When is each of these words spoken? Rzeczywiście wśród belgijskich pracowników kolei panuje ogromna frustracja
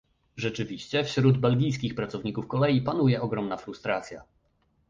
Rzeczywiście 0.37 1.03
wśród 1.03 1.37
belgijskich 1.37 1.95
pracowników 1.95 2.47
kolei 2.47 2.81
panuje 2.81 3.21
ogromna 3.21 3.57
frustracja 3.57 4.23